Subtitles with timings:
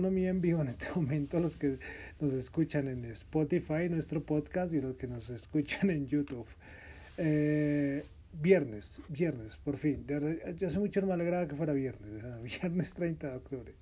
[0.00, 1.78] economía en vivo en este momento, los que
[2.20, 6.46] nos escuchan en Spotify, nuestro podcast, y los que nos escuchan en YouTube.
[7.18, 8.02] Eh,
[8.32, 10.06] viernes, viernes, por fin.
[10.06, 13.74] Ya hace mucho no me alegraba que fuera viernes, viernes 30 de octubre.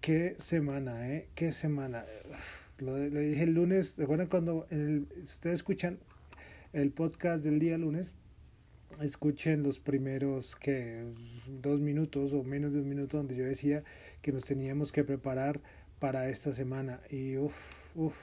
[0.00, 1.28] Qué semana, ¿eh?
[1.36, 2.04] Qué semana.
[2.78, 4.66] Lo, dije el lunes, recuerden cuando
[5.22, 5.98] ustedes escuchan
[6.72, 8.16] el podcast del día lunes,
[9.00, 11.04] escuchen los primeros que
[11.46, 13.84] dos minutos o menos de un minuto donde yo decía
[14.22, 15.60] que nos teníamos que preparar
[15.98, 17.54] para esta semana y uff,
[17.94, 18.16] uff,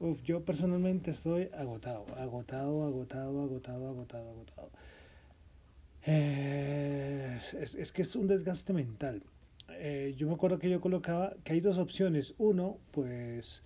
[0.00, 4.70] uff, yo personalmente estoy agotado, agotado, agotado, agotado, agotado, agotado.
[6.06, 9.22] Eh, es, es, que es un desgaste mental.
[9.70, 12.34] Eh, yo me acuerdo que yo colocaba que hay dos opciones.
[12.38, 13.62] Uno, pues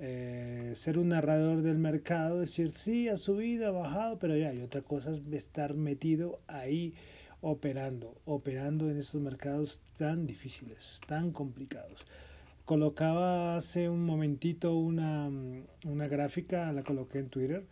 [0.00, 4.60] eh, ser un narrador del mercado, decir, sí, ha subido, ha bajado, pero ya hay
[4.60, 6.94] otra cosa es estar metido ahí
[7.40, 12.06] operando, operando en estos mercados tan difíciles, tan complicados.
[12.64, 15.30] Colocaba hace un momentito una,
[15.84, 17.64] una gráfica, la coloqué en Twitter,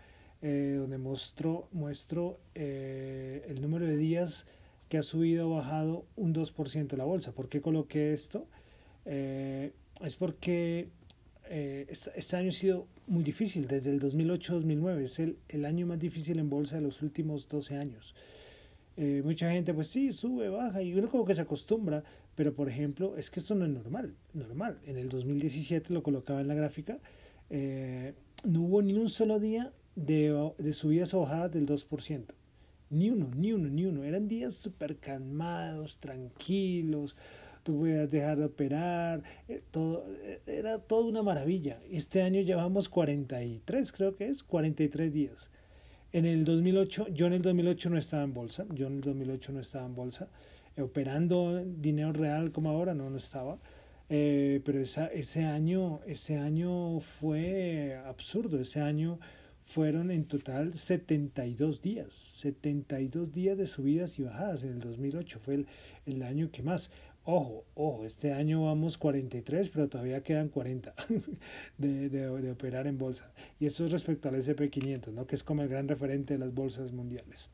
[0.43, 4.47] eh, donde muestro, muestro eh, el número de días
[4.89, 7.33] que ha subido o bajado un 2% la bolsa.
[7.33, 8.49] ¿Por qué coloqué esto?
[9.05, 10.89] es porque
[11.49, 15.99] eh, este, año ha sido muy difícil, desde el 2008-2009, es el, el, año más
[15.99, 18.15] difícil en bolsa de los últimos 12 años.
[18.97, 22.03] Eh, mucha gente pues sí, sube, baja y uno como que se acostumbra,
[22.35, 24.79] pero por ejemplo, es que esto no es normal, normal.
[24.87, 26.99] En el 2017 lo colocaba en la gráfica,
[27.51, 32.25] eh, no hubo ni un solo día de, de subidas o bajadas del 2%.
[32.89, 34.05] Ni uno, ni uno, ni uno.
[34.05, 37.17] Eran días súper calmados, tranquilos
[37.67, 41.81] tú puedes dejar de operar, eh, todo, eh, era toda una maravilla.
[41.91, 45.51] Este año llevamos 43, creo que es, 43 días.
[46.13, 49.53] En el 2008, yo en el 2008 no estaba en bolsa, yo en el 2008
[49.53, 50.29] no estaba en bolsa,
[50.77, 53.59] eh, operando dinero real como ahora, no, no estaba.
[54.09, 59.19] pero esa, ese año, ese año fue absurdo, ese año
[59.65, 65.55] fueron en total 72 días, 72 días de subidas y bajadas en el 2008, fue
[65.55, 65.67] el,
[66.07, 66.91] el año que más.
[67.29, 70.95] Ojo, ojo, este año vamos 43, pero todavía quedan 40
[71.79, 73.33] de, de, operar en bolsa.
[73.59, 75.27] Y eso es respecto al SP500, ¿no?
[75.27, 77.51] que es como el gran referente de las bolsas mundiales.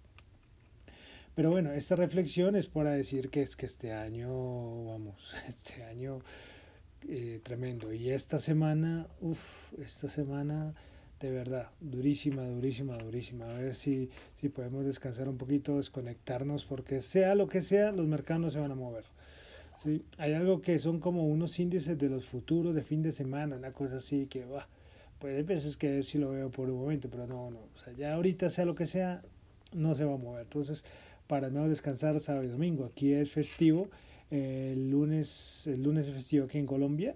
[1.35, 4.29] Pero bueno, esta reflexión es para decir que es que este año,
[4.85, 6.19] vamos, este año
[7.09, 7.95] eh, tremendo.
[7.95, 10.75] Y esta semana, uff, esta semana
[11.19, 13.49] de verdad, durísima, durísima, durísima.
[13.49, 18.07] A ver si, si podemos descansar un poquito, desconectarnos, porque sea lo que sea, los
[18.07, 19.05] mercados se van a mover.
[19.79, 23.57] Sí, hay algo que son como unos índices de los futuros de fin de semana,
[23.57, 24.69] una cosa así que va.
[25.19, 27.59] Pues hay veces que sí lo veo por un momento, pero no, no.
[27.59, 29.23] O sea, ya ahorita sea lo que sea,
[29.73, 30.43] no se va a mover.
[30.43, 30.85] Entonces,
[31.27, 32.85] para no descansar sábado y domingo.
[32.85, 33.89] Aquí es festivo.
[34.31, 37.15] el lunes, el lunes es festivo aquí en Colombia.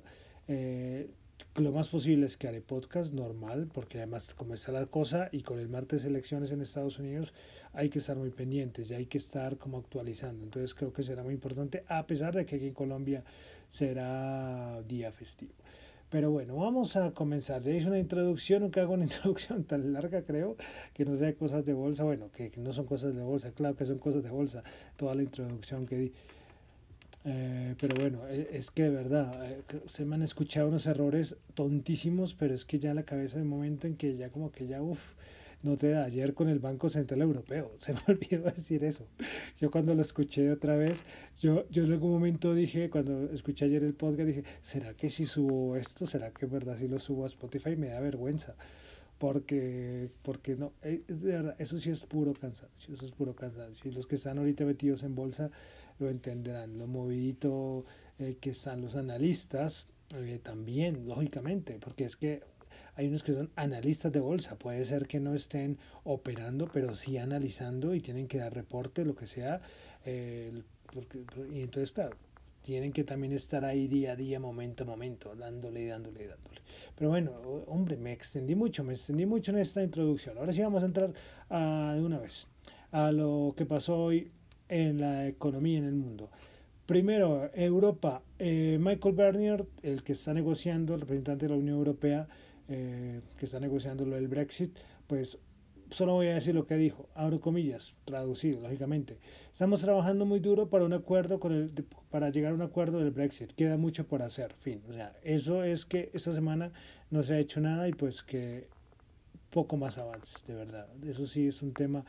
[0.49, 1.09] Eh,
[1.59, 5.43] lo más posible es que haré podcast normal, porque además como está la cosa y
[5.43, 7.33] con el martes elecciones en Estados Unidos
[7.73, 10.45] hay que estar muy pendientes y hay que estar como actualizando.
[10.45, 13.25] Entonces creo que será muy importante, a pesar de que aquí en Colombia
[13.69, 15.53] será día festivo.
[16.11, 17.63] Pero bueno, vamos a comenzar.
[17.63, 20.57] Ya hice una introducción, nunca hago una introducción tan larga, creo,
[20.95, 22.05] que no sea cosas de bolsa.
[22.05, 24.63] Bueno, que, que no son cosas de bolsa, claro que son cosas de bolsa,
[24.97, 26.13] toda la introducción que di.
[27.29, 31.37] Eh, pero bueno, e, es que de verdad, eh, se me han escuchado unos errores
[31.55, 34.81] tontísimos, pero es que ya la cabeza de momento en que ya como que ya,
[34.81, 35.01] uff,
[35.63, 36.05] no te da.
[36.05, 39.07] Ayer con el Banco Central Europeo, se me olvidó decir eso.
[39.59, 41.03] Yo cuando lo escuché otra vez,
[41.41, 45.27] yo, yo en algún momento dije, cuando escuché ayer el podcast, dije, ¿será que si
[45.27, 46.07] subo esto?
[46.07, 47.75] ¿Será que en verdad si lo subo a Spotify?
[47.77, 48.55] Me da vergüenza.
[49.19, 53.91] Porque, porque no, eh, de verdad, eso sí es puro cansancio, eso es puro cansancio.
[53.91, 55.51] Y los que están ahorita metidos en bolsa,
[55.99, 56.79] lo entenderán.
[56.79, 57.85] Lo movidito
[58.19, 62.43] eh, que están los analistas eh, también, lógicamente, porque es que
[62.95, 67.19] hay unos que son analistas de bolsa, puede ser que no estén operando, pero sí
[67.19, 69.61] analizando y tienen que dar reporte, lo que sea,
[70.07, 70.63] eh,
[70.93, 72.17] porque, y entonces, claro,
[72.63, 76.27] tienen que también estar ahí día a día, momento a momento, dándole y dándole y
[76.27, 76.61] dándole.
[76.97, 77.33] Pero bueno,
[77.67, 80.39] hombre, me extendí mucho, me extendí mucho en esta introducción.
[80.39, 81.13] Ahora sí vamos a entrar
[81.51, 82.47] a, de una vez
[82.93, 84.31] a lo que pasó hoy
[84.69, 86.31] en la economía en el mundo.
[86.87, 88.23] Primero, Europa.
[88.39, 92.29] Eh, Michael Bernier, el que está negociando, el representante de la Unión Europea,
[92.69, 94.77] eh, que está negociando lo del Brexit,
[95.07, 95.39] pues
[95.91, 99.19] solo voy a decir lo que dijo, abro comillas, traducido, lógicamente.
[99.53, 101.73] Estamos trabajando muy duro para un acuerdo con el,
[102.11, 103.53] para llegar a un acuerdo del Brexit.
[103.53, 104.83] Queda mucho por hacer, fin.
[104.89, 106.73] O sea, eso es que esta semana
[107.11, 108.69] no se ha hecho nada y pues que
[109.51, 110.89] poco más avances, de verdad.
[111.05, 112.05] Eso sí es un tema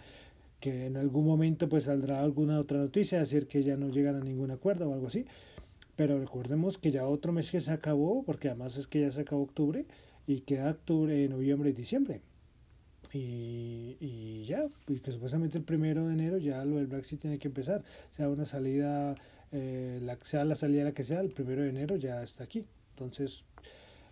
[0.60, 4.24] que en algún momento pues saldrá alguna otra noticia, decir que ya no llegan a
[4.24, 5.26] ningún acuerdo o algo así.
[5.96, 9.22] pero recordemos que ya otro mes que se acabó, porque además es que ya se
[9.22, 9.86] acabó octubre
[10.28, 12.22] y queda octubre, noviembre y diciembre.
[13.14, 17.40] Y, y ya, y que supuestamente el primero de enero ya lo del Brexit tiene
[17.40, 19.16] que empezar, sea una salida,
[19.52, 22.66] eh, la, sea la salida la que sea, el primero de enero ya está aquí.
[22.92, 23.46] Entonces,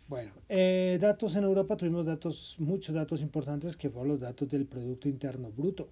[0.08, 4.66] bueno, eh, datos en Europa, tuvimos datos, muchos datos importantes que fueron los datos del
[4.66, 5.90] Producto Interno Bruto.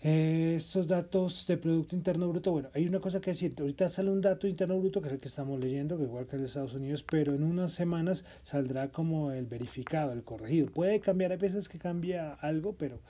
[0.00, 4.20] Estos datos de Producto Interno Bruto, bueno, hay una cosa que decir, ahorita sale un
[4.20, 6.74] dato interno bruto que es el que estamos leyendo, que igual que el de Estados
[6.74, 10.68] Unidos, pero en unas semanas saldrá como el verificado, el corregido.
[10.68, 13.00] Puede cambiar, hay veces que cambia algo, pero,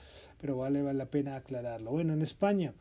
[0.41, 1.91] pero vale, vale la pena aclararlo.
[1.91, 2.73] Bueno, en España,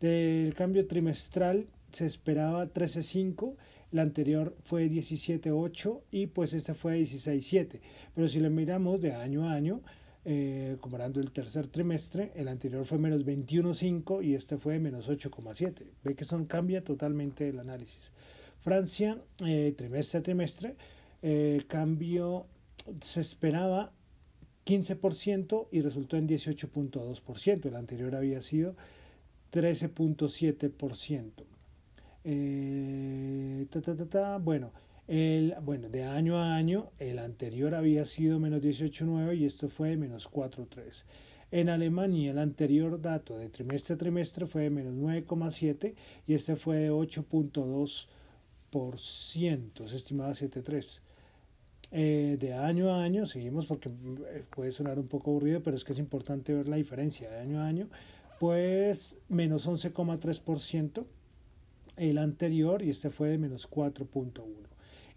[0.00, 3.54] del cambio trimestral se esperaba 13.5,
[3.92, 7.80] el anterior fue 17.8 y pues este fue 16.7,
[8.14, 9.82] pero si lo miramos de año a año,
[10.24, 15.84] eh, comparando el tercer trimestre, el anterior fue menos 21,5 y este fue menos 8,7.
[16.04, 18.12] Ve que son, cambia totalmente el análisis.
[18.60, 20.76] Francia, eh, trimestre a trimestre,
[21.22, 22.46] eh, cambio,
[23.04, 23.92] se esperaba
[24.64, 27.66] 15% y resultó en 18.2%.
[27.68, 28.76] El anterior había sido
[29.50, 31.44] 13.7%.
[33.70, 34.70] ta, ta, ta, ta, bueno,
[35.08, 39.96] el, bueno, de año a año, el anterior había sido menos 18,9 y esto fue
[39.96, 41.02] menos 4,3.
[41.50, 45.94] En Alemania, el anterior dato de trimestre a trimestre fue de menos 9,7
[46.26, 51.00] y este fue de 8,2%, se estimaba 7,3.
[51.94, 55.84] Eh, de año a año, seguimos porque eh, puede sonar un poco aburrido, pero es
[55.84, 57.90] que es importante ver la diferencia de año a año,
[58.40, 61.04] pues menos 11,3%
[61.96, 64.71] el anterior y este fue de menos 4,1.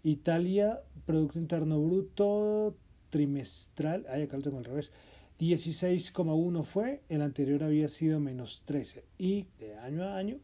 [0.06, 2.76] Italia, Producto Interno Bruto
[3.10, 4.92] trimestral, ay, acá lo tengo al revés,
[5.40, 10.38] 16,1 fue, el anterior había sido menos 13 y de año a año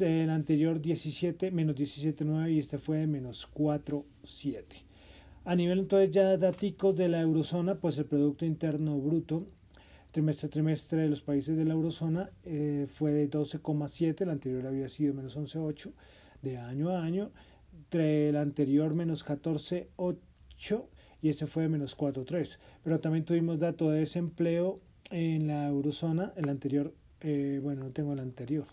[0.00, 4.64] el anterior 17, menos 17,9 y este fue de menos 4,7.
[5.44, 9.46] A nivel entonces ya datos de la eurozona, pues el Producto Interno Bruto
[10.10, 14.66] trimestre a trimestre de los países de la eurozona eh, fue de 12,7, el anterior
[14.66, 15.92] había sido menos 11,8
[16.42, 17.30] de año a año
[17.88, 20.84] entre el anterior menos 14,8
[21.22, 22.58] y este fue de menos 4,3.
[22.84, 26.92] Pero también tuvimos dato de desempleo en la eurozona, el anterior,
[27.22, 28.66] eh, bueno, no tengo el anterior,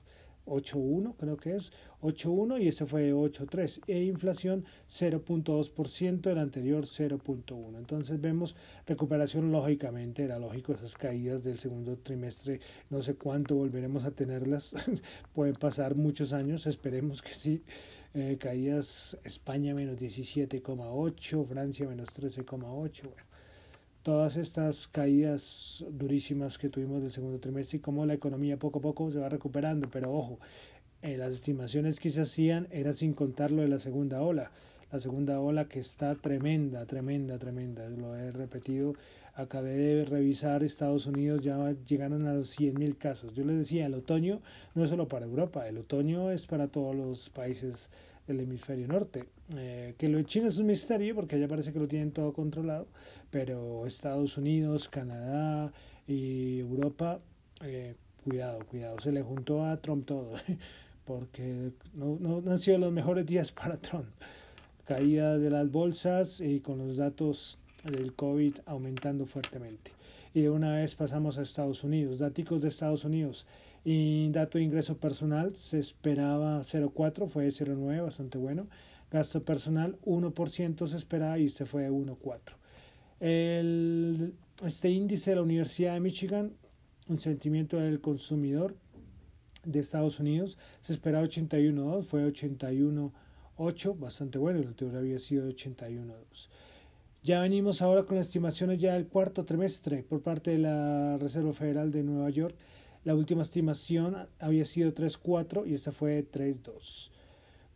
[0.45, 1.71] 8,1 creo que es,
[2.01, 7.77] 8,1 y este fue 8,3 e inflación 0,2%, el anterior 0,1.
[7.77, 12.59] Entonces vemos recuperación lógicamente, era lógico esas caídas del segundo trimestre,
[12.89, 14.75] no sé cuánto volveremos a tenerlas,
[15.33, 17.63] pueden pasar muchos años, esperemos que sí.
[18.17, 23.09] Eh, caídas España menos 17,8, Francia menos 13,8.
[23.09, 23.23] Bueno,
[24.03, 28.81] todas estas caídas durísimas que tuvimos del segundo trimestre y cómo la economía poco a
[28.81, 30.39] poco se va recuperando, pero ojo,
[31.01, 34.49] eh, las estimaciones que se hacían era sin contar lo de la segunda ola.
[34.93, 37.89] La segunda ola que está tremenda, tremenda, tremenda.
[37.89, 38.93] Lo he repetido.
[39.35, 43.33] Acabé de revisar Estados Unidos, ya llegaron a los 100.000 casos.
[43.33, 44.41] Yo les decía, el otoño
[44.75, 47.89] no es solo para Europa, el otoño es para todos los países
[48.27, 49.25] del hemisferio norte.
[49.57, 52.31] Eh, que lo de China es un misterio porque allá parece que lo tienen todo
[52.31, 52.87] controlado,
[53.29, 55.73] pero Estados Unidos, Canadá
[56.07, 57.19] y Europa,
[57.61, 60.31] eh, cuidado, cuidado, se le juntó a Trump todo,
[61.05, 64.07] porque no, no, no han sido los mejores días para Trump.
[64.85, 69.91] Caída de las bolsas y con los datos del COVID aumentando fuertemente.
[70.33, 72.19] Y de una vez pasamos a Estados Unidos.
[72.19, 73.45] Datos de Estados Unidos.
[73.83, 78.67] Y dato de ingreso personal se esperaba 0,4, fue 0,9, bastante bueno.
[79.11, 84.33] Gasto personal 1% se esperaba y este fue 1,4.
[84.65, 86.53] Este índice de la Universidad de Michigan,
[87.07, 88.75] un sentimiento del consumidor
[89.63, 96.49] de Estados Unidos, se esperaba 81,2, fue 81,8, bastante bueno, el anterior había sido 81,2.
[97.25, 101.53] Ya venimos ahora con las estimaciones ya del cuarto trimestre por parte de la Reserva
[101.53, 102.55] Federal de Nueva York.
[103.03, 107.09] La última estimación había sido 3.4 y esta fue 3.2.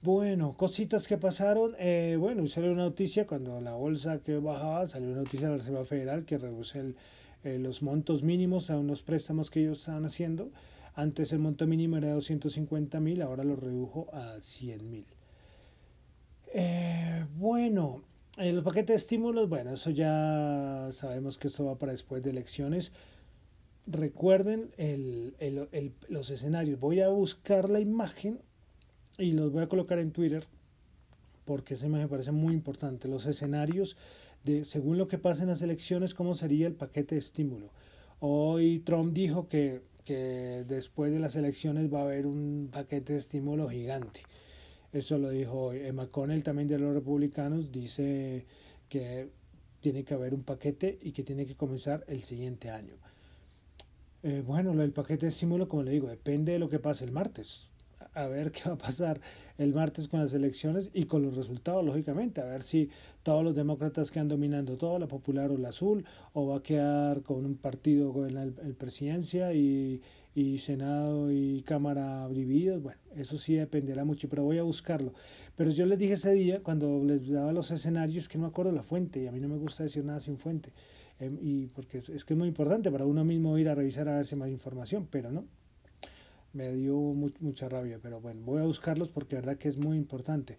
[0.04, 1.74] Bueno, cositas que pasaron.
[1.80, 5.58] Eh, bueno, salió una noticia cuando la bolsa que bajaba, salió una noticia de la
[5.58, 6.94] Reserva Federal que reduce
[7.44, 10.52] eh, los montos mínimos a unos préstamos que ellos estaban haciendo.
[10.94, 15.08] Antes el monto mínimo era 250 mil, ahora lo redujo a 100 mil.
[16.54, 18.04] Eh, bueno,
[18.40, 22.30] eh, los paquetes de estímulos, bueno, eso ya sabemos que eso va para después de
[22.30, 22.94] elecciones.
[23.86, 24.72] Recuerden
[26.08, 26.80] los escenarios.
[26.80, 28.40] Voy a buscar la imagen
[29.18, 30.48] y los voy a colocar en Twitter
[31.44, 33.08] porque esa imagen parece muy importante.
[33.08, 33.98] Los escenarios
[34.44, 37.72] de según lo que pasa en las elecciones, cómo sería el paquete de estímulo.
[38.20, 43.20] Hoy Trump dijo que, que después de las elecciones va a haber un paquete de
[43.20, 44.22] estímulo gigante.
[44.92, 48.46] Eso lo dijo Emma Connell también de los republicanos, dice
[48.90, 49.30] que
[49.82, 52.96] tiene que haber un paquete y que tiene que comenzar el siguiente año.
[54.24, 57.12] Eh, bueno, del paquete de estímulo, como le digo, depende de lo que pase el
[57.12, 57.72] martes.
[58.14, 59.22] A ver qué va a pasar
[59.58, 62.42] el martes con las elecciones y con los resultados, lógicamente.
[62.42, 62.90] A ver si
[63.24, 66.04] todos los demócratas quedan dominando todo, la popular o la azul,
[66.34, 70.02] o va a quedar con un partido con la presidencia y
[70.36, 75.14] y Senado y Cámara divididos, bueno, eso sí dependerá mucho, pero voy a buscarlo.
[75.56, 78.72] Pero yo les dije ese día, cuando les daba los escenarios, que no me acuerdo
[78.72, 80.72] la fuente, y a mí no me gusta decir nada sin fuente,
[81.20, 84.18] em, y porque es, que es muy importante para uno mismo ir a revisar a
[84.18, 85.46] ver si hay más información, pero no,
[86.54, 89.98] me dio mucha rabia, pero bueno, voy a buscarlos porque la verdad que es muy
[89.98, 90.58] importante.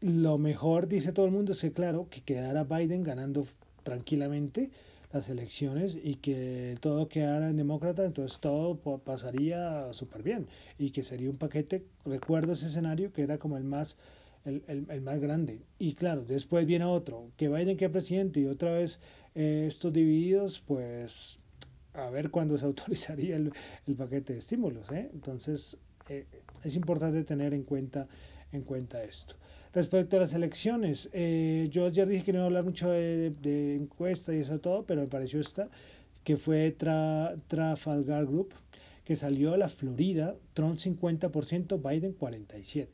[0.00, 3.46] Lo mejor, dice todo el mundo, es que claro, que quedara Biden ganando
[3.84, 4.70] tranquilamente,
[5.14, 11.04] las elecciones y que todo quedara en demócrata, entonces todo pasaría súper bien y que
[11.04, 13.96] sería un paquete, recuerdo ese escenario que era como el más,
[14.44, 15.60] el, el, más grande.
[15.78, 18.98] Y claro, después viene otro, que Biden que presidente y otra vez
[19.36, 21.38] eh, estos divididos, pues
[21.92, 23.52] a ver cuándo se autorizaría el,
[23.86, 24.90] el paquete de estímulos.
[24.90, 25.10] ¿eh?
[25.12, 25.78] Entonces
[26.08, 26.26] eh,
[26.64, 28.08] es importante tener en cuenta,
[28.50, 29.36] en cuenta esto.
[29.74, 33.74] Respecto a las elecciones, eh, yo ayer dije que no iba a hablar mucho de,
[33.74, 35.68] encuesta y eso todo, pero me pareció esta,
[36.22, 38.54] que fue Trafalgar Group,
[39.04, 42.88] que salió a la Florida, Trump 50%, Biden 47%.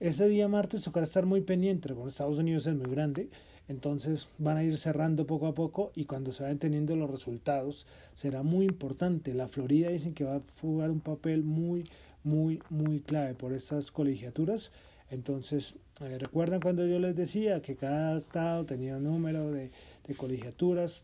[0.00, 3.30] Ese día martes tocará estar muy pendiente, porque Estados Unidos es muy grande,
[3.68, 7.86] entonces van a ir cerrando poco a poco y cuando se vayan teniendo los resultados
[8.16, 9.32] será muy importante.
[9.32, 11.84] La Florida dicen que va a jugar un papel muy,
[12.24, 14.72] muy, muy clave por estas colegiaturas
[15.10, 19.70] entonces, eh, ¿recuerdan cuando yo les decía que cada estado tenía un número de,
[20.16, 21.02] colegiaturas?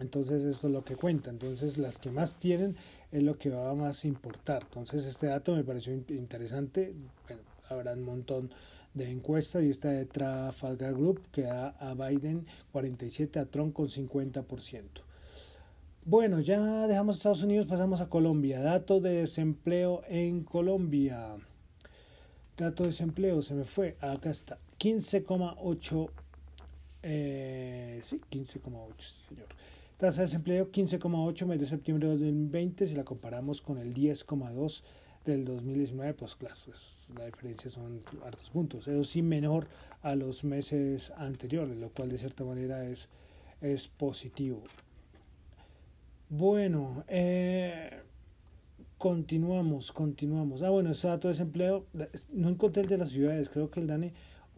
[0.00, 1.30] Entonces, esto es lo que cuenta.
[1.30, 2.76] Entonces, las que más tienen
[3.10, 4.62] es lo que va a más importar.
[4.64, 6.94] Entonces, este dato me pareció interesante.
[7.26, 8.50] Bueno, habrá un montón
[8.92, 13.88] de encuestas y esta de Trafalgar Group que da a Biden 47, a Trump con
[13.88, 14.82] 50%.
[16.04, 18.60] Bueno, ya dejamos Estados Unidos, pasamos a Colombia.
[18.60, 21.36] Datos de desempleo en Colombia.
[22.58, 23.96] Dato de desempleo se me fue.
[24.00, 24.58] Acá está.
[24.80, 26.10] 15,8.
[27.04, 29.46] Eh, sí, 15,8, señor.
[29.96, 32.88] Tasa de desempleo 15,8 mes de septiembre de 2020.
[32.88, 34.82] Si la comparamos con el 10,2
[35.24, 36.56] del 2019, pues claro,
[37.16, 38.88] la diferencia son hartos puntos.
[38.88, 39.68] Eso sí, menor
[40.02, 43.08] a los meses anteriores, lo cual de cierta manera es,
[43.60, 44.64] es positivo.
[46.28, 48.02] Bueno, eh,
[48.98, 50.62] Continuamos, continuamos.
[50.62, 51.86] Ah, bueno, ese dato de desempleo,
[52.32, 54.12] no encontré el de las ciudades, creo que el DANE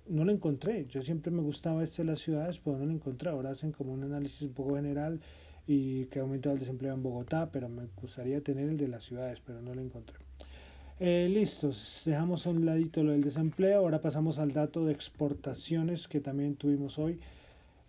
[0.09, 0.87] no lo encontré.
[0.87, 3.29] Yo siempre me gustaba este de las ciudades, pero no lo encontré.
[3.29, 5.21] Ahora hacen como un análisis un poco general
[5.67, 9.43] y que ha el desempleo en Bogotá, pero me gustaría tener el de las ciudades,
[9.45, 10.17] pero no lo encontré.
[11.01, 13.81] Eh, listos, dejamos a un ladito lo del desempleo.
[13.81, 17.21] Ahora pasamos al dato de exportaciones que también tuvimos hoy.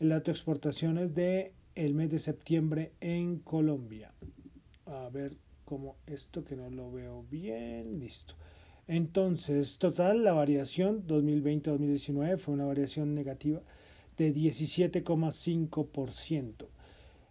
[0.02, 4.12] El dato de exportaciones de el mes de septiembre en Colombia.
[4.86, 5.38] A ver,
[5.72, 8.36] como esto que no lo veo bien, listo.
[8.90, 13.62] Entonces, total, la variación 2020-2019 fue una variación negativa
[14.18, 16.68] de 17,5%.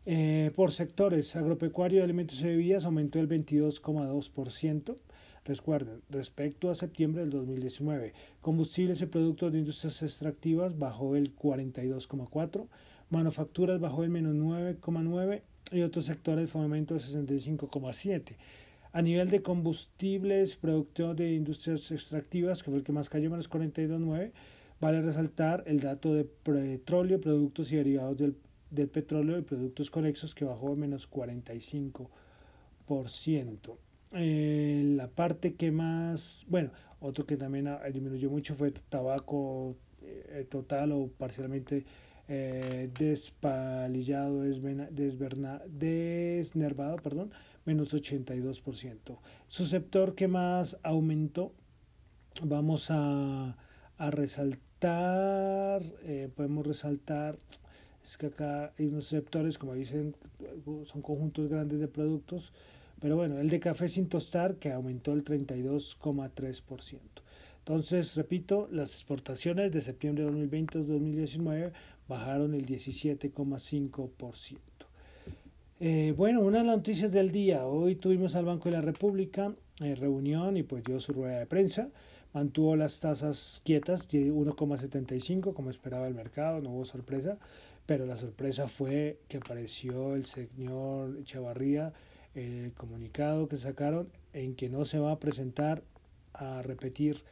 [0.07, 4.97] Eh, por sectores, agropecuario, alimentos y bebidas aumentó el 22,2%.
[5.45, 12.69] Recuerden, respecto a septiembre del 2019, combustibles y productos de industrias extractivas bajó el 42,4%,
[13.11, 18.37] manufacturas bajó el menos 9,9% y otros sectores fue un aumento de 65,7.
[18.93, 23.49] A nivel de combustibles, producto de industrias extractivas, que fue el que más cayó, menos
[23.49, 24.33] 42,9,
[24.81, 28.35] vale resaltar el dato de petróleo, productos y derivados del,
[28.71, 33.79] del petróleo y productos conexos, que bajó menos 45%.
[34.13, 40.91] Eh, la parte que más, bueno, otro que también disminuyó mucho fue tabaco eh, total
[40.93, 41.85] o parcialmente
[42.33, 44.43] eh, despalillado,
[45.67, 47.33] desnervado, perdón,
[47.65, 49.19] menos 82%.
[49.49, 51.53] Su sector que más aumentó,
[52.41, 53.57] vamos a,
[53.99, 57.37] resaltar, eh, podemos resaltar,
[58.01, 60.15] es que acá hay unos sectores, como dicen,
[60.87, 62.53] son conjuntos grandes de productos,
[63.01, 67.01] pero bueno, el de café sin tostar que aumentó el 32,3%.
[67.59, 71.73] Entonces, repito, las exportaciones de septiembre de 2020 a 2019
[72.11, 74.59] bajaron el 17,5%.
[75.79, 77.65] Eh, bueno, una de las noticias del día.
[77.65, 81.47] Hoy tuvimos al Banco de la República en reunión y pues dio su rueda de
[81.47, 81.89] prensa.
[82.35, 87.39] Mantuvo las tasas quietas de 1,75 como esperaba el mercado, no hubo sorpresa,
[87.87, 91.93] pero la sorpresa fue que apareció el señor Echavarría,
[92.35, 95.83] el comunicado que sacaron en que no se va a presentar
[96.35, 97.23] a repetir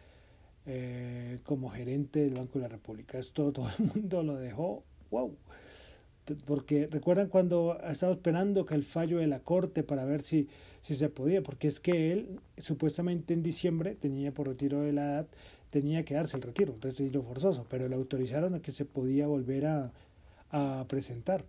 [0.70, 3.18] eh, como gerente del Banco de la República.
[3.18, 5.34] Esto todo el mundo lo dejó, wow.
[6.44, 10.48] Porque recuerdan cuando estaba esperando que el fallo de la corte para ver si,
[10.82, 15.04] si se podía, porque es que él supuestamente en diciembre tenía por retiro de la
[15.04, 15.26] edad,
[15.70, 19.26] tenía que darse el retiro, un retiro forzoso, pero le autorizaron a que se podía
[19.26, 19.90] volver a,
[20.50, 21.46] a presentar.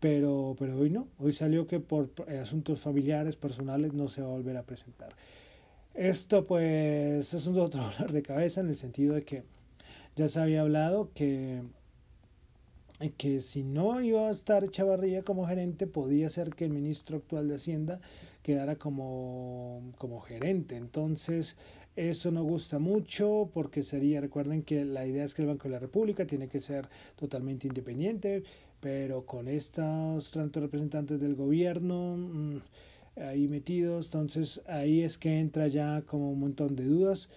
[0.00, 2.10] Pero, pero hoy no, hoy salió que por
[2.40, 5.14] asuntos familiares, personales, no se va a volver a presentar.
[5.94, 9.44] Esto pues es un otro dolor de cabeza en el sentido de que
[10.16, 11.62] ya se había hablado que,
[13.18, 17.48] que si no iba a estar Chavarría como gerente, podía ser que el ministro actual
[17.48, 18.00] de Hacienda
[18.42, 20.76] quedara como, como gerente.
[20.76, 21.56] Entonces,
[21.94, 25.74] eso no gusta mucho porque sería, recuerden que la idea es que el Banco de
[25.74, 28.44] la República tiene que ser totalmente independiente,
[28.80, 32.16] pero con estos tantos representantes del gobierno...
[32.16, 32.56] Mm,
[33.16, 34.06] ahí metidos.
[34.06, 37.28] Entonces ahí es que entra ya como un montón de dudas.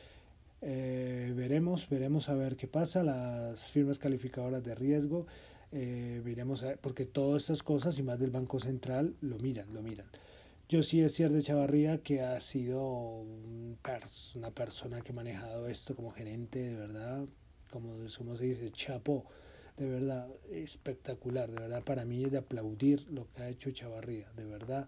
[0.62, 3.04] Eh, veremos, veremos a ver qué pasa.
[3.04, 5.28] Las firmas calificadoras de riesgo,
[5.72, 10.08] eh, veremos, porque todas estas cosas y más del Banco Central lo miran, lo miran.
[10.68, 13.24] Yo sí es cierto de Chavarría que ha sido
[14.36, 17.26] una persona que ha manejado esto como gerente, de verdad,
[17.70, 19.26] como, como se dice, chapo,
[19.78, 24.32] de verdad, espectacular, de verdad, para mí es de aplaudir lo que ha hecho Chavarría,
[24.36, 24.88] de verdad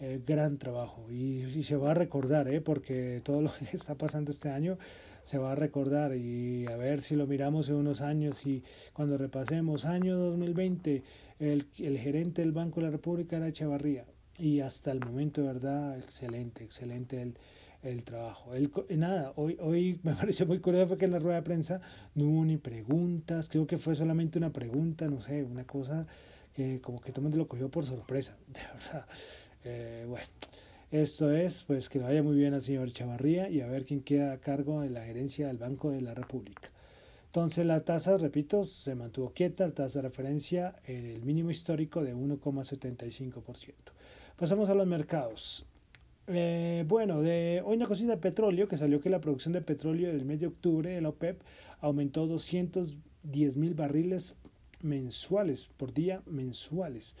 [0.00, 2.60] eh, gran trabajo y, se va a recordar, ¿eh?
[2.60, 4.78] porque todo lo que está pasando este año
[5.22, 9.16] se va a recordar y a ver si lo miramos en unos años y cuando
[9.16, 11.02] repasemos año 2020
[11.38, 14.04] el, el gerente del Banco de la República era Echevarría
[14.38, 17.38] y hasta el momento de verdad excelente, excelente el,
[17.84, 18.54] el trabajo.
[18.54, 21.80] El, nada, hoy, hoy me pareció muy curioso que en la rueda de prensa
[22.14, 26.06] no hubo ni preguntas, creo que fue solamente una pregunta, no sé, una cosa
[26.54, 29.06] que como que todo el mundo lo cogió por sorpresa, de verdad.
[29.64, 30.26] Eh, bueno,
[30.90, 34.02] esto es, pues que le vaya muy bien al señor Chavarría y a ver quién
[34.02, 36.70] queda a cargo de la gerencia del Banco de la República.
[37.26, 42.04] Entonces la tasa, repito, se mantuvo quieta, la tasa de referencia en el mínimo histórico
[42.04, 43.74] de 1,75%.
[44.36, 45.66] Pasamos a los mercados.
[46.26, 50.08] Eh, bueno, de hoy una cosita de petróleo, que salió que la producción de petróleo
[50.12, 51.42] del mes de octubre de la OPEP
[51.80, 54.34] aumentó 210 mil barriles
[54.80, 57.14] mensuales por día mensuales.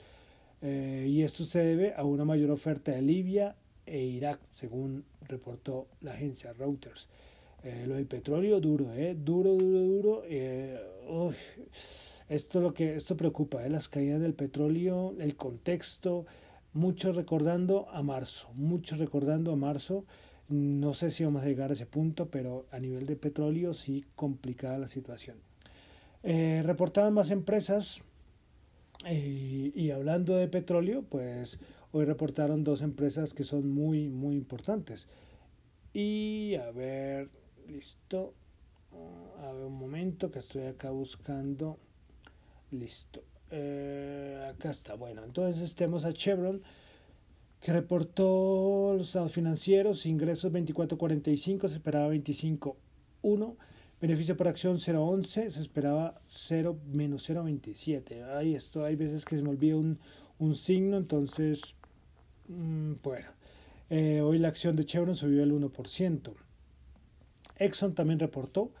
[0.64, 5.88] Eh, y esto se debe a una mayor oferta de Libia e Irak, según reportó
[6.00, 7.06] la agencia Reuters.
[7.62, 10.22] Eh, lo del petróleo duro, eh, duro, duro, duro.
[10.26, 10.80] Eh,
[12.30, 16.24] esto lo que esto preocupa, las caídas del petróleo, el contexto,
[16.72, 20.06] mucho recordando a marzo, mucho recordando a marzo.
[20.48, 24.04] No sé si vamos a llegar a ese punto, pero a nivel de petróleo sí
[24.16, 25.36] complicada la situación.
[26.22, 28.02] reportaban más empresas
[29.12, 31.58] y, hablando de petróleo, pues
[31.92, 35.08] hoy reportaron dos empresas que son muy, muy importantes.
[35.92, 37.28] Y a ver,
[37.68, 38.34] listo.
[39.42, 41.78] A ver un momento que estoy acá buscando.
[42.70, 43.22] Listo.
[43.50, 44.94] Eh, acá está.
[44.94, 46.62] Bueno, entonces tenemos a Chevron
[47.60, 53.56] que reportó los estados financieros, ingresos 24.45, se esperaba 25.1
[54.00, 58.24] Beneficio por acción 0.11, se esperaba 0 menos 0.27.
[58.36, 59.98] Ahí esto, hay veces que se me olvida un,
[60.38, 61.76] un signo, entonces,
[62.48, 63.28] mm, bueno.
[63.90, 66.32] Eh, hoy la acción de Chevron subió el 1%.
[67.58, 68.72] Exxon también reportó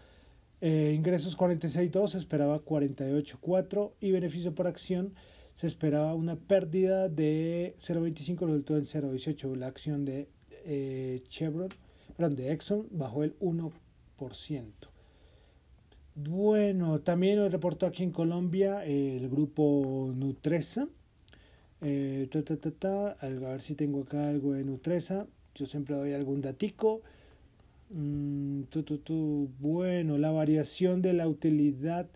[0.60, 5.14] eh, ingresos 46.2, se esperaba 48.4 y beneficio por acción
[5.54, 9.54] se esperaba una pérdida de 0.25, resultó en 0.18.
[9.56, 10.28] La acción de
[10.64, 11.68] eh, Chevron,
[12.16, 13.70] perdón, de Exxon bajó el 1%.
[16.16, 20.86] Bueno, también reportó aquí en Colombia el grupo Nutresa.
[21.82, 22.28] Eh,
[23.20, 25.26] a ver si tengo acá algo de Nutresa.
[25.56, 27.02] Yo siempre doy algún datico.
[27.90, 28.62] Mm,
[29.58, 32.06] bueno, la variación de la utilidad.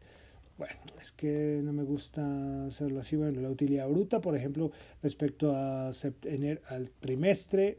[0.58, 3.16] Bueno, es que no me gusta hacerlo así.
[3.16, 4.70] Bueno, la utilidad bruta, por ejemplo,
[5.02, 7.78] respecto a al trimestre.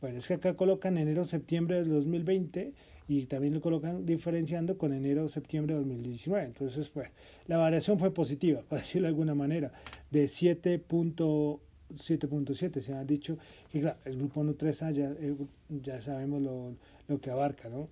[0.00, 2.72] Bueno, es que acá colocan enero-septiembre del 2020
[3.18, 6.46] y también lo colocan diferenciando con enero septiembre de 2019.
[6.46, 7.10] Entonces, pues,
[7.46, 9.70] la variación fue positiva, para decirlo de alguna manera,
[10.10, 13.36] de 7.7, se ha dicho
[13.70, 15.36] que claro, el grupo Nutresa ya, eh,
[15.68, 16.74] ya sabemos lo,
[17.06, 17.90] lo, que abarca, ¿no?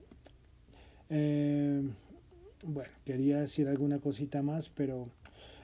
[1.11, 1.83] Eh,
[2.65, 5.11] bueno, quería decir alguna cosita más, pero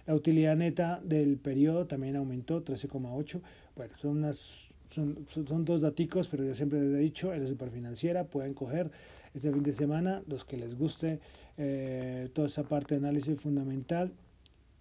[0.07, 3.40] la utilidad neta del periodo también aumentó 13,8.
[3.75, 7.49] Bueno, son unas son, son, dos daticos, pero yo siempre les he dicho, en la
[7.49, 8.90] superfinanciera pueden coger
[9.37, 11.20] este fin de semana, los que les guste
[11.59, 14.12] eh, toda esa parte de análisis fundamental,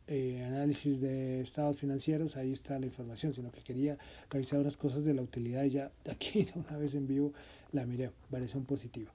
[0.07, 3.97] eh, análisis de estados financieros, ahí está la información, sino que quería
[4.29, 7.33] revisar unas cosas de la utilidad y ya aquí una vez en vivo
[7.71, 9.11] la miré, variación positiva.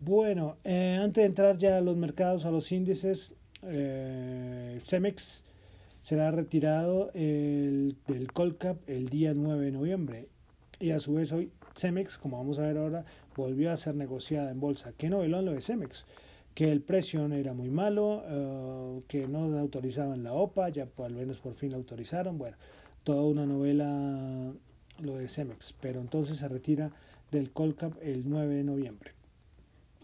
[0.00, 5.44] Bueno, eh, antes de entrar ya a los mercados, a los índices, eh, Cemex
[6.00, 10.28] será retirado el, del Colcap el día 9 de noviembre.
[10.80, 13.04] Y a su vez hoy Cemex, como vamos a ver ahora,
[13.36, 14.92] volvió a ser negociada en bolsa.
[14.96, 16.06] ¿Qué novelón lo de Cemex?
[16.54, 21.38] Que el precio era muy malo, eh, que no autorizaban la OPA, ya al menos
[21.38, 22.36] por fin la autorizaron.
[22.36, 22.56] Bueno,
[23.04, 24.52] toda una novela
[25.00, 26.90] lo de Cemex, pero entonces se retira
[27.30, 29.12] del Colcap el 9 de noviembre.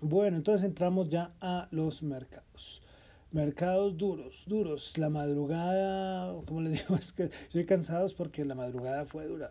[0.01, 2.83] Bueno, entonces entramos ya a los mercados.
[3.33, 4.97] Mercados duros, duros.
[4.99, 9.51] La madrugada, como les digo, es que estoy cansado porque la madrugada fue dura.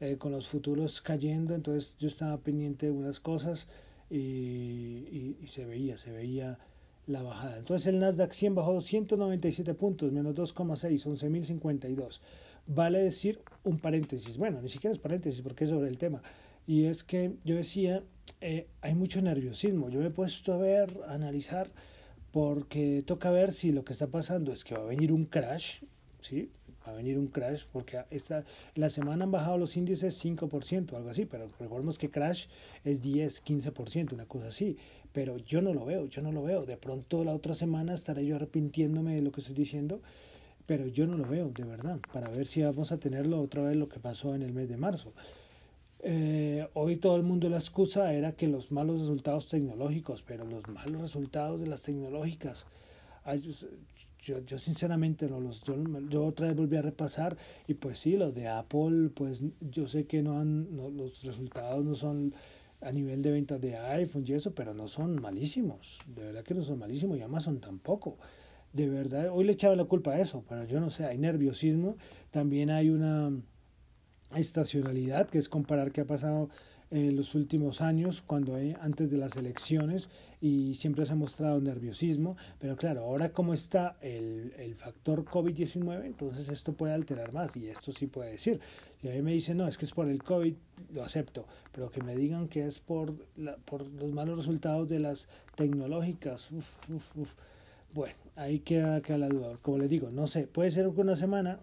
[0.00, 3.68] Eh, con los futuros cayendo, entonces yo estaba pendiente de unas cosas
[4.08, 6.58] y, se veía, se veía
[7.06, 7.58] la bajada.
[7.58, 12.20] Entonces el Nasdaq 100 bajó 297 puntos, menos 2,6, 11.052.
[12.66, 16.22] Vale decir un paréntesis, bueno, ni siquiera es paréntesis porque es sobre el tema.
[16.66, 18.02] Y es que yo decía,
[18.40, 19.90] eh, hay mucho nerviosismo.
[19.90, 21.70] Yo me he puesto a ver, a analizar,
[22.30, 25.82] porque toca ver si lo que está pasando es que va a venir un crash,
[26.20, 26.50] ¿sí?
[26.90, 31.24] A venir un crash, porque esta, la semana han bajado los índices 5%, algo así,
[31.26, 32.46] pero recordemos que crash
[32.84, 34.76] es 10, 15%, una cosa así.
[35.12, 36.66] Pero yo no lo veo, yo no lo veo.
[36.66, 40.00] De pronto la otra semana estaré yo arrepintiéndome de lo que estoy diciendo,
[40.66, 43.76] pero yo no lo veo, de verdad, para ver si vamos a tenerlo otra vez
[43.76, 45.12] lo que pasó en el mes de marzo.
[46.02, 50.66] Eh, hoy todo el mundo la excusa era que los malos resultados tecnológicos, pero los
[50.68, 52.66] malos resultados de las tecnológicas,
[54.22, 55.74] yo, yo, sinceramente no los, yo,
[56.08, 60.06] yo, otra vez volví a repasar y pues sí, los de Apple, pues yo sé
[60.06, 62.34] que no han, no, los resultados no son
[62.80, 66.54] a nivel de ventas de iPhone y eso, pero no son malísimos, de verdad que
[66.54, 68.18] no son malísimos y Amazon tampoco.
[68.72, 71.96] De verdad, hoy le echaba la culpa a eso, pero yo no sé, hay nerviosismo,
[72.30, 73.32] también hay una
[74.36, 76.50] estacionalidad, que es comparar qué ha pasado
[76.90, 80.08] en los últimos años, cuando hay, antes de las elecciones,
[80.40, 86.04] y siempre se ha mostrado nerviosismo, pero claro, ahora como está el, el factor COVID-19,
[86.04, 88.60] entonces esto puede alterar más, y esto sí puede decir.
[89.00, 90.54] Si a mí me dicen, no, es que es por el COVID,
[90.92, 94.98] lo acepto, pero que me digan que es por, la, por los malos resultados de
[94.98, 96.50] las tecnológicas,
[97.92, 99.58] bueno, ahí queda, queda la duda.
[99.62, 101.60] Como les digo, no sé, puede ser que una semana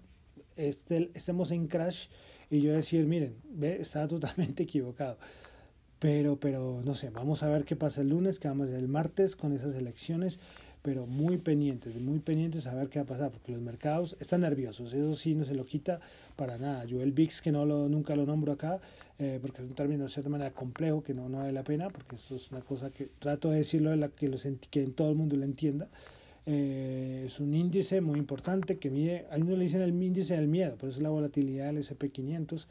[0.55, 2.07] este, estemos en crash
[2.49, 5.17] y yo decir, miren, ve, estaba totalmente equivocado.
[5.99, 9.36] Pero, pero, no sé, vamos a ver qué pasa el lunes, que vamos el martes
[9.36, 10.38] con esas elecciones,
[10.83, 14.41] pero muy pendientes, muy pendientes a ver qué va a pasar, porque los mercados están
[14.41, 15.99] nerviosos, eso sí no se lo quita
[16.36, 16.86] para nada.
[16.86, 18.79] Yo el VIX, que no lo, nunca lo nombro acá,
[19.17, 21.89] eh, porque es un término de cierta manera complejo, que no, no vale la pena,
[21.89, 25.10] porque eso es una cosa que trato de decirlo de la que, los, que todo
[25.10, 25.88] el mundo lo entienda.
[26.49, 30.47] Eh, es un índice muy importante que mide, a uno le dicen el índice del
[30.47, 32.67] miedo, por eso es la volatilidad del SP500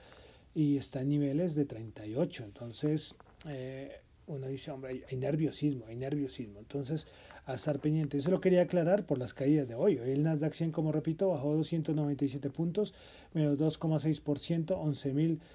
[0.55, 2.45] y está en niveles de 38.
[2.45, 3.15] Entonces,
[3.47, 6.59] eh, uno dice, hombre, hay, nerviosismo, hay nerviosismo.
[6.59, 7.07] Entonces,
[7.45, 8.17] a estar pendiente.
[8.17, 9.99] Eso lo quería aclarar por las caídas de hoy.
[9.99, 12.95] El Nasdaq 100, como repito, bajó 297 puntos,
[13.35, 14.75] menos 2,6%,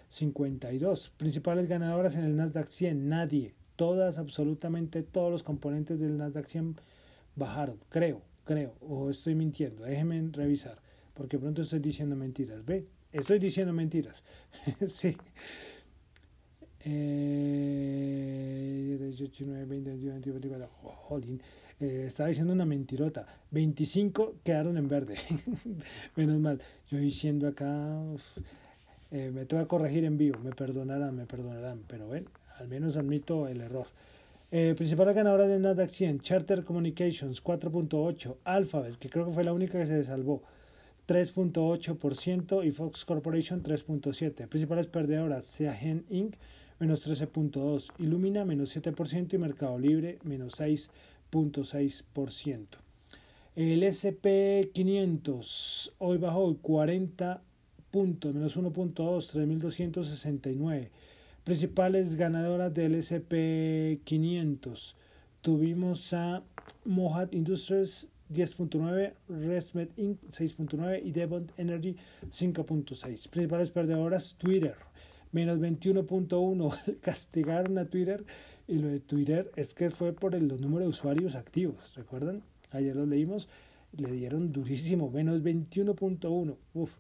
[0.10, 1.10] 11.052.
[1.18, 3.56] Principales ganadoras en el Nasdaq 100, nadie.
[3.76, 6.76] Todas, absolutamente todos los componentes del Nasdaq 100
[7.36, 10.80] bajaron, creo, creo, o estoy mintiendo, déjenme revisar,
[11.14, 12.86] porque pronto estoy diciendo mentiras, ¿ve?
[13.12, 14.24] Estoy diciendo mentiras,
[14.88, 15.18] sí.
[16.84, 18.02] Eh,
[19.18, 20.68] 19, 20, 21, 24,
[21.08, 21.42] jolín.
[21.80, 23.26] Eh, estaba diciendo una mentirota.
[23.52, 25.18] 25 quedaron en verde.
[26.16, 26.62] Menos mal.
[26.90, 28.00] Yo diciendo acá,
[29.12, 30.40] eh, me tengo que corregir en vivo.
[30.40, 31.84] Me perdonarán, me perdonarán.
[31.88, 32.26] Pero ven,
[32.58, 33.88] al menos admito el error.
[34.54, 39.54] Eh, principal ganadora de Nasdaq 100, Charter Communications 4.8, Alphabet, que creo que fue la
[39.54, 40.44] única que se salvó,
[41.08, 44.50] 3.8% y Fox Corporation 3.7%.
[44.50, 46.36] Principales perdedoras, Seagen Inc.
[46.80, 52.66] menos 13.2%, Illumina menos 7% y Mercado Libre menos 6.6%.
[53.56, 57.42] El SP500 hoy bajó 40
[57.90, 60.90] puntos, menos 1.2, 3.269.
[61.44, 64.94] Principales ganadoras del SP500.
[65.42, 66.44] Tuvimos a
[66.86, 70.22] Mohat Industries 10.9, Resmed Inc.
[70.30, 71.96] 6.9 y Devon Energy
[72.30, 73.28] 5.6.
[73.30, 74.76] Principales perdedoras, Twitter,
[75.32, 77.00] menos 21.1.
[77.02, 78.24] Castigaron a Twitter
[78.68, 82.44] y lo de Twitter es que fue por el, los números de usuarios activos, ¿recuerdan?
[82.70, 83.50] Ayer los leímos,
[83.98, 86.56] le dieron durísimo, menos 21.1.
[86.76, 86.98] Uf.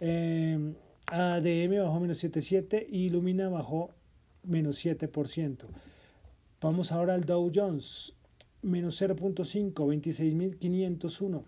[0.00, 0.72] Eh,
[1.06, 3.90] ADM bajó menos 7,7 y Lumina bajó
[4.44, 5.58] menos 7%.
[6.60, 8.14] Vamos ahora al Dow Jones,
[8.62, 11.42] menos 0.5, 26.501,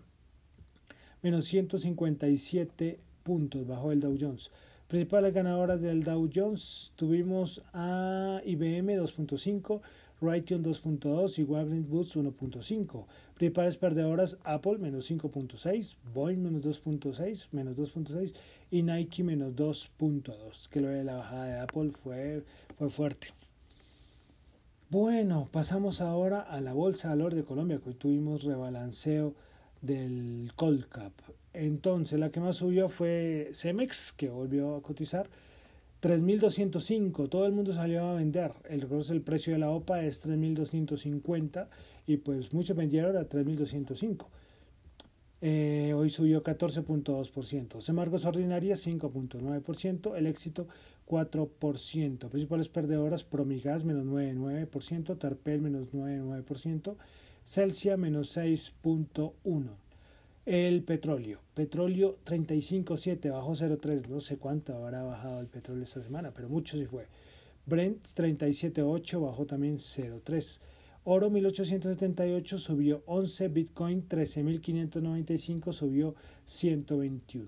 [1.21, 4.51] menos 157 puntos bajó el Dow Jones.
[4.87, 9.81] Principales ganadoras del Dow Jones tuvimos a IBM 2.5,
[10.21, 13.05] Raytheon 2.2 y Walgreens Boots 1.5.
[13.33, 18.33] Principales perdedoras Apple menos 5.6, Boeing menos 2.6, menos 2.6
[18.69, 20.69] y Nike menos 2.2.
[20.69, 22.43] Que lo de la bajada de Apple fue,
[22.77, 23.29] fue fuerte.
[24.91, 29.33] Bueno, pasamos ahora a la Bolsa de Valor de Colombia, que hoy tuvimos rebalanceo
[29.81, 31.11] del Colcap.
[31.55, 35.29] Entonces, la que más subió fue Cemex, que volvió a cotizar
[36.01, 38.53] 3.205, todo el mundo salió a vender.
[38.69, 41.67] El, precio de la OPA es 3.250
[42.05, 44.27] y pues muchos vendieron a 3.205.
[45.41, 47.81] Eh, hoy subió 14.2%.
[47.81, 50.15] Semargos Ordinarias 5.9%.
[50.15, 50.67] El éxito
[51.07, 52.29] 4%.
[52.29, 55.17] Principales perdedoras Promigas menos 9.9%.
[55.17, 56.95] Tarpel menos 9.9%.
[57.43, 59.84] Celsia menos 6.1%.
[60.45, 61.39] El petróleo.
[61.55, 64.07] Petróleo 35.7, bajó 0.3.
[64.07, 67.07] No sé cuánto habrá bajado el petróleo esta semana, pero mucho sí fue.
[67.65, 70.59] Brent 37.8, bajó también 0.3.
[71.03, 77.47] Oro 1878 subió 11, Bitcoin 13.595 subió 121.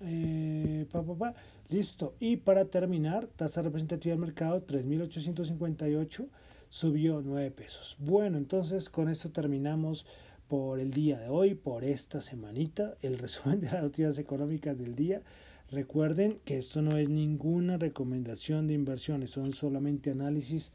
[0.00, 1.34] Eh, pa, pa, pa.
[1.68, 2.14] Listo.
[2.20, 6.28] Y para terminar, tasa representativa del mercado 3.858
[6.68, 7.96] subió 9 pesos.
[7.98, 10.06] Bueno, entonces con esto terminamos
[10.48, 14.94] por el día de hoy, por esta semanita, el resumen de las noticias económicas del
[14.94, 15.22] día.
[15.70, 20.72] Recuerden que esto no es ninguna recomendación de inversiones, son solamente análisis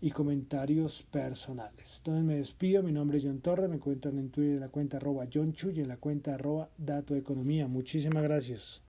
[0.00, 1.98] y comentarios personales.
[1.98, 4.98] Entonces me despido, mi nombre es John Torres, me encuentran en Twitter en la cuenta
[4.98, 7.66] arroba John Chu y en la cuenta arroba Dato Economía.
[7.66, 8.82] Muchísimas gracias.